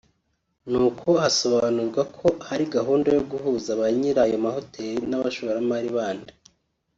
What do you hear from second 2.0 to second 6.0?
ko hari gahunda yo guhuza ba nyiri aya mahoteli n’abashoramari